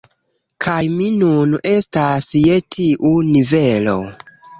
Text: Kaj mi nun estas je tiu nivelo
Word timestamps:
Kaj 0.65 0.77
mi 0.93 1.09
nun 1.17 1.53
estas 1.73 2.27
je 2.39 2.57
tiu 2.77 3.13
nivelo 3.29 3.95